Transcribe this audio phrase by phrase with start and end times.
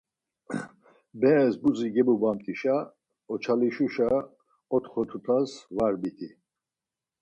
[1.19, 2.75] Berez budzi gebubamt̆işa
[3.33, 4.09] oçalişuşa
[4.75, 6.29] otxo tutaz var bidi.